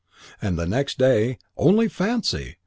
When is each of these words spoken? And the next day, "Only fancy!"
And 0.41 0.57
the 0.57 0.65
next 0.65 0.97
day, 0.97 1.37
"Only 1.55 1.87
fancy!" 1.87 2.57